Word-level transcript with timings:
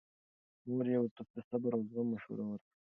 مور 0.73 0.85
یې 0.91 0.97
ورته 1.01 1.21
د 1.35 1.37
صبر 1.49 1.71
او 1.77 1.81
زغم 1.89 2.07
مشوره 2.13 2.43
ورکړه. 2.47 2.73